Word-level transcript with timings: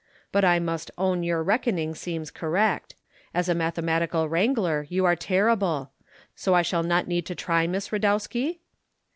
"But 0.31 0.43
I 0.43 0.57
must 0.57 0.89
own 0.97 1.21
your 1.21 1.43
reckoning 1.43 1.93
seems 1.93 2.31
correct. 2.31 2.95
As 3.35 3.47
a 3.47 3.53
mathematical 3.53 4.27
wrangler 4.27 4.87
you 4.89 5.05
are 5.05 5.15
terrible. 5.15 5.91
So 6.35 6.55
I 6.55 6.63
shall 6.63 6.81
not 6.81 7.07
need 7.07 7.27
to 7.27 7.35
try 7.35 7.67
Miss 7.67 7.89
Radowski?" 7.89 8.61